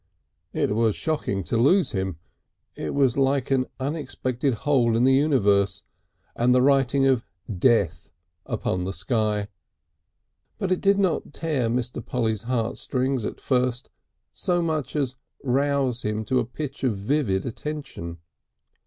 [0.51, 2.17] It was shocking to lose him;
[2.73, 5.83] it was like an unexpected hole in the universe,
[6.35, 7.23] and the writing of
[7.55, 8.09] "Death"
[8.47, 9.47] upon the sky,
[10.57, 12.03] but it did not tear Mr.
[12.03, 13.91] Polly's heartstrings at first
[14.33, 18.17] so much as rouse him to a pitch of vivid attention.